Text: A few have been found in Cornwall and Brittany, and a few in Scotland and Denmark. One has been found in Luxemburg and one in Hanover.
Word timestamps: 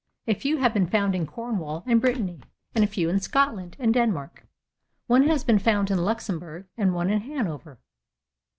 A 0.25 0.33
few 0.33 0.57
have 0.57 0.73
been 0.73 0.87
found 0.87 1.13
in 1.13 1.27
Cornwall 1.27 1.83
and 1.85 2.01
Brittany, 2.01 2.41
and 2.73 2.83
a 2.83 2.87
few 2.87 3.07
in 3.07 3.19
Scotland 3.19 3.75
and 3.77 3.93
Denmark. 3.93 4.47
One 5.05 5.27
has 5.27 5.43
been 5.43 5.59
found 5.59 5.91
in 5.91 6.03
Luxemburg 6.03 6.65
and 6.75 6.95
one 6.95 7.11
in 7.11 7.21
Hanover. 7.21 7.79